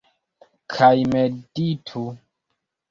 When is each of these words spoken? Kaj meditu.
Kaj 0.77 0.89
meditu. 1.13 2.07